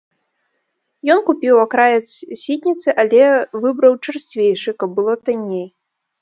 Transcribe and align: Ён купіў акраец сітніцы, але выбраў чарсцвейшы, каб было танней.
Ён 1.15 1.19
купіў 1.27 1.59
акраец 1.65 2.07
сітніцы, 2.45 2.89
але 3.03 3.21
выбраў 3.67 3.93
чарсцвейшы, 4.07 4.75
каб 4.83 4.89
было 4.99 5.13
танней. 5.29 5.65